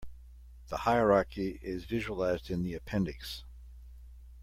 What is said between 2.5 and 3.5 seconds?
the appendix.